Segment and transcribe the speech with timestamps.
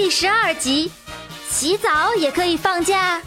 [0.00, 0.92] 第十二集：
[1.50, 3.20] 洗澡也可以放假。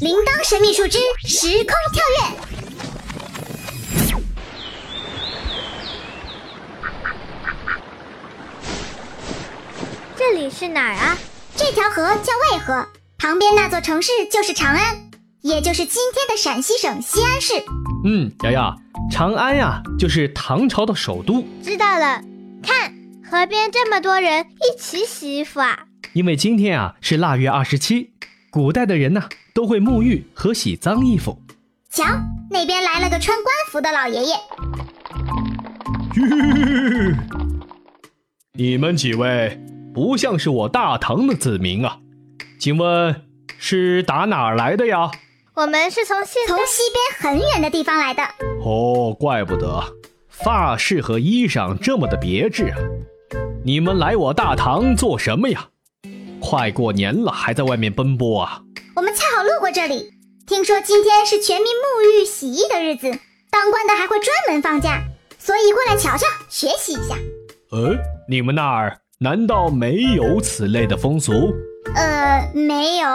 [0.00, 2.24] 铃铛神秘树枝时空跳跃。
[10.16, 11.16] 这里是哪儿啊？
[11.56, 15.09] 这条河叫渭河，旁边那座城市就是长安，
[15.42, 17.54] 也就是今天的陕西省西安市。
[18.04, 18.76] 嗯，瑶瑶，
[19.10, 21.42] 长安呀，就是唐朝的首都。
[21.62, 22.22] 知道了，
[22.62, 22.92] 看
[23.24, 25.86] 河边这么多人一起洗衣服啊。
[26.12, 28.10] 因为今天啊是腊月二十七，
[28.50, 29.22] 古代的人呢
[29.54, 31.40] 都会沐浴和洗脏衣服。
[31.90, 32.04] 瞧，
[32.50, 34.34] 那边来了个穿官服的老爷爷。
[38.52, 39.58] 你们几位
[39.94, 41.98] 不像是我大唐的子民啊，
[42.58, 43.22] 请问
[43.58, 45.10] 是打哪儿来的呀？
[45.60, 48.22] 我们是从西从西边很远的地方来的。
[48.64, 49.78] 哦，怪不得，
[50.30, 52.78] 发饰和衣裳这么的别致啊！
[53.62, 55.68] 你们来我大唐做什么呀？
[56.40, 58.62] 快过年了，还在外面奔波啊？
[58.96, 60.10] 我们恰好路过这里，
[60.46, 63.10] 听说今天是全民沐浴洗衣的日子，
[63.50, 65.02] 当官的还会专门放假，
[65.38, 67.14] 所以过来瞧瞧，学习一下。
[67.70, 67.94] 呃，
[68.26, 71.52] 你们那儿难道没有此类的风俗？
[71.94, 73.06] 呃，没有。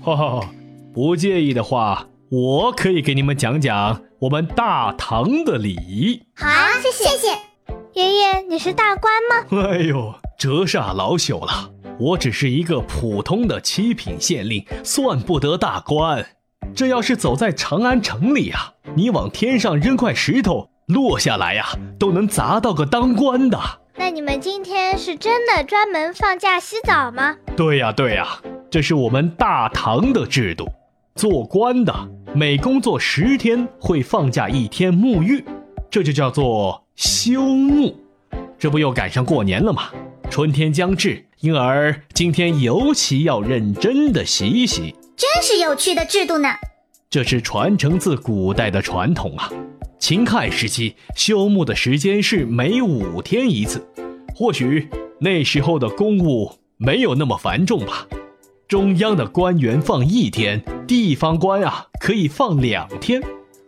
[0.00, 0.48] 哈哈哈。
[0.92, 6.20] 不介意的话，我可以给你们讲讲我们大唐的礼仪。
[6.34, 7.28] 好啊，谢谢谢谢。
[7.94, 9.68] 爷爷，你是大官吗？
[9.68, 16.24] 哎呦，折煞老朽了，我只是一个普通的七品县令，算不得大官。
[16.74, 21.66] 这要是走在长安城里呀，你往天上扔块石头，落下来呀，
[21.98, 23.58] 都能砸到个当官的。
[23.96, 27.36] 那你们今天是真的专门放假洗澡吗？
[27.56, 28.38] 对呀对呀，
[28.70, 30.66] 这是我们大唐的制度。
[31.18, 31.92] 做官的
[32.32, 35.44] 每工作十天会放假一天沐浴，
[35.90, 37.92] 这就叫做休沐。
[38.56, 39.90] 这不又赶上过年了吗？
[40.30, 44.94] 春天将至，因而今天尤其要认真的洗一洗。
[45.16, 46.50] 真是有趣的制度呢。
[47.10, 49.50] 这是传承自古代的传统啊。
[49.98, 53.84] 秦汉时期休沐的时间是每五天一次，
[54.36, 54.88] 或许
[55.18, 58.06] 那时候的公务没有那么繁重吧。
[58.68, 63.22] 中央的官员放一天，地方官啊可以放两天。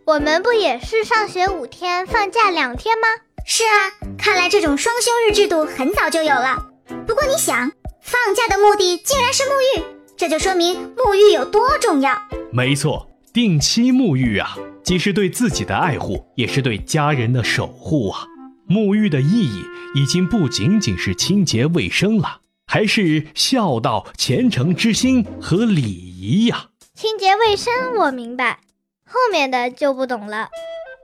[0.07, 3.07] 我们不也是上学五天，放假两天吗？
[3.45, 6.65] 是啊，看来这种双休日制度很早就有了。
[7.05, 7.71] 不过你想，
[8.01, 9.83] 放假的目的竟然是沐浴，
[10.17, 12.19] 这就说明沐浴有多重要。
[12.51, 18.25] 没错，定期沐浴啊，既是对自己的爱护，也是对家人的守护啊。
[18.67, 22.39] 沐浴的意义已经不仅仅是清洁卫生了。
[22.65, 26.69] 还是孝道、虔诚之心和礼仪呀。
[26.93, 28.59] 清洁卫生我明白，
[29.05, 30.49] 后面的就不懂了。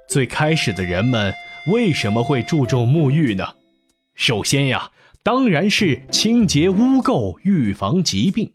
[0.09, 1.33] 最开始的人们
[1.71, 3.55] 为什么会注重沐浴呢？
[4.13, 4.91] 首先呀，
[5.23, 8.53] 当然是清洁污垢、预防疾病。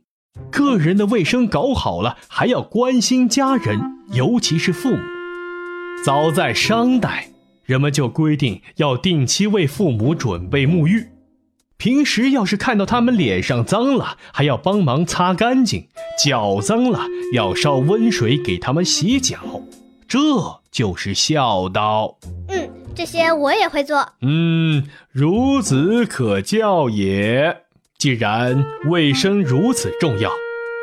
[0.50, 3.81] 个人的卫生搞好了，还要关心家人，
[4.12, 5.03] 尤其是父母。
[6.04, 7.28] 早在商代，
[7.64, 11.09] 人们就规定要定期为父母准备沐浴。
[11.82, 17.00] 平时要是看到他们脸上脏了，还要帮忙擦干净；脚脏了，
[17.34, 19.37] 要烧温水给他们洗脚，
[20.06, 20.20] 这
[20.70, 22.19] 就是孝道。
[22.50, 24.10] 嗯，这些我也会做。
[24.20, 27.62] 嗯，孺子可教也。
[27.99, 30.31] 既然卫生如此重要，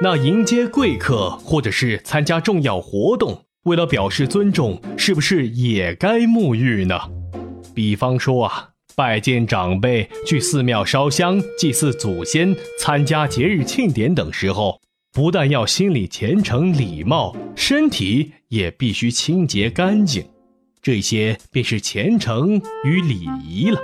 [0.03, 6.99] 那迎接贵客或者是参加重要活动，为了表示尊重，是不是也该沐浴呢？
[7.73, 8.68] 比方说啊。
[8.99, 14.81] 拜见长辈，去寺庙烧香、祭祀祖先、参加节日庆典等时候，
[15.13, 20.29] 不但要心里虔诚礼貌，身体也必须清洁干净。
[20.81, 23.79] 这些便是虔诚与礼仪了。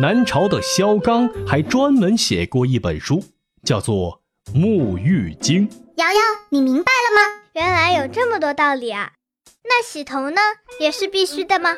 [0.00, 3.22] 南朝的萧纲还专门写过一本书，
[3.62, 4.22] 叫做
[4.58, 5.68] 《沐浴经》。
[5.96, 6.18] 瑶瑶，
[6.48, 7.42] 你明白了吗？
[7.52, 9.12] 原来有这么多道理啊！
[9.64, 10.40] 那洗头呢，
[10.80, 11.76] 也是必须的吗？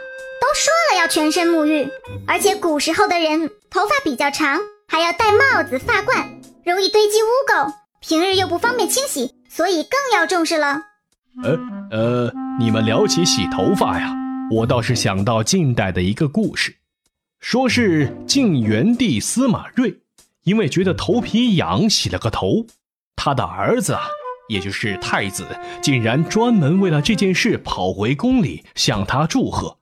[0.49, 1.87] 都说了要全身沐浴，
[2.27, 4.59] 而且古时候的人头发比较长，
[4.89, 6.27] 还要戴帽子、发冠，
[6.65, 7.71] 容易堆积污垢，
[8.01, 10.81] 平日又不方便清洗，所以更要重视了。
[11.45, 11.59] 呃
[11.91, 14.11] 呃，你们聊起洗头发呀，
[14.51, 16.75] 我倒是想到近代的一个故事，
[17.41, 20.01] 说是晋元帝司马睿，
[20.45, 22.65] 因为觉得头皮痒，洗了个头，
[23.17, 24.05] 他的儿子啊，
[24.49, 25.45] 也就是太子，
[25.83, 29.77] 竟然专门为了这件事跑回宫里向他祝贺。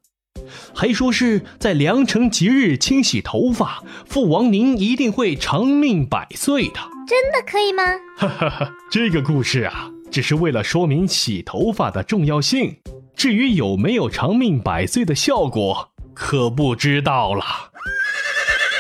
[0.75, 6.81] 还说是在良辰吉日清洗头发，父王您一定会长命百岁的。
[7.07, 7.83] 真的可以吗？
[8.17, 12.77] 哈哈哈，这个故事啊，只是为了说明洗头发的重要性。
[13.15, 17.45] 至于有没有长命百岁的效果，可不知道了。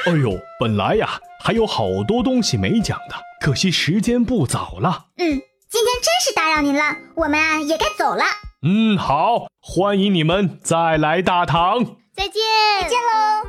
[0.06, 1.08] 哎呦，本来呀
[1.43, 5.06] 还有好多东西没讲的，可惜时间不早了。
[5.17, 5.25] 嗯，
[5.70, 8.25] 今天真是打扰您了，我们啊也该走了。
[8.62, 11.85] 嗯，好，欢迎你们再来大堂。
[12.14, 12.43] 再见，
[12.81, 13.47] 再见喽。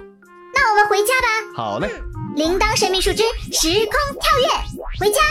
[0.53, 1.27] 那我们回家吧。
[1.55, 1.89] 好嘞。
[2.35, 3.23] 铃铛神秘树枝，
[3.53, 4.47] 时空跳跃，
[4.99, 5.21] 回家。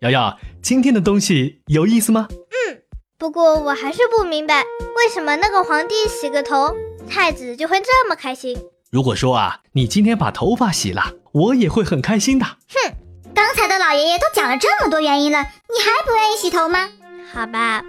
[0.00, 2.26] 瑶瑶，今天的东西有意思吗？
[2.30, 2.82] 嗯，
[3.18, 4.64] 不过我还是不明白，
[4.96, 6.74] 为什么那个皇帝洗个头，
[7.06, 8.58] 太子就会这么开心？
[8.90, 12.46] 如果说啊，你今天把头发洗了，我也会很开心的。
[12.46, 12.94] 哼，
[13.34, 15.38] 刚才的老爷爷都讲了这么多原因了，
[15.68, 16.88] 你还不愿意洗头吗？
[17.32, 17.82] 好吧，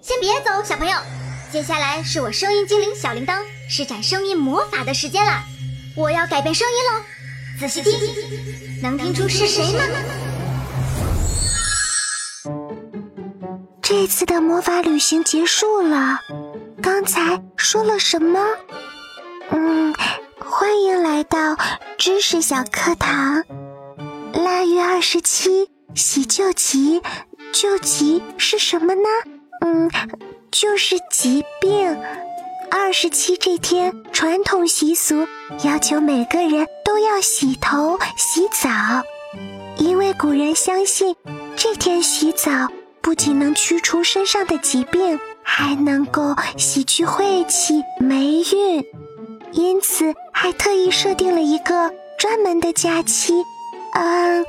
[0.00, 0.96] 先别走，小朋友。
[1.50, 5.42] 接下来是我声音精灵小铃铛施展声音魔法的时间了，
[5.96, 7.04] 我要改变声音喽，
[7.60, 7.92] 仔细听，
[8.82, 9.84] 能听出是谁吗？
[13.82, 16.20] 这次的魔法旅行结束了，
[16.82, 18.40] 刚才说了什么？
[21.02, 21.56] 来到
[21.98, 23.42] 知识小课堂。
[24.32, 27.02] 腊月二十七，喜救急，
[27.52, 29.08] 救急是什么呢？
[29.62, 29.90] 嗯。
[30.52, 31.98] 就是疾病。
[32.70, 35.26] 二十七这天，传统习俗
[35.64, 38.68] 要求每个人都要洗头洗澡，
[39.78, 41.16] 因为古人相信
[41.56, 42.68] 这天洗澡
[43.00, 48.84] 不仅能驱除身上的疾病，还能够洗去晦气霉运，
[49.52, 53.34] 因此还特意设定了一个专门的假期，
[53.94, 54.44] 嗯，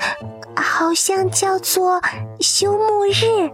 [0.56, 2.02] 好像叫做
[2.40, 3.52] 休沐日。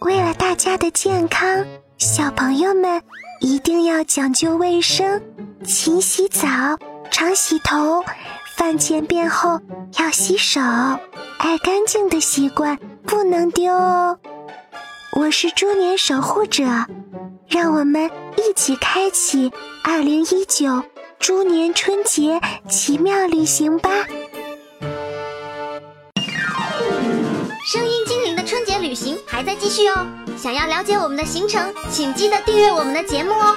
[0.00, 1.64] 为了大家的健康，
[1.98, 3.02] 小朋友们
[3.40, 5.22] 一定要讲究卫生，
[5.64, 6.46] 勤洗澡，
[7.10, 8.04] 常洗头，
[8.56, 9.60] 饭前便后
[9.98, 10.60] 要洗手，
[11.38, 14.18] 爱干净的习惯不能丢哦。
[15.12, 16.64] 我是猪年守护者，
[17.46, 19.52] 让我们一起开启
[19.84, 20.82] 二零一九
[21.18, 23.90] 猪年春节奇妙旅行吧。
[27.64, 30.06] 声音精灵的春节旅行还在继续哦！
[30.36, 33.56] 想要了解我们的行程，请记得订阅我们的节目哦。